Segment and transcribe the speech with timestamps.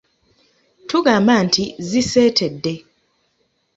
[0.89, 2.73] Tugamba nti ziseetedde.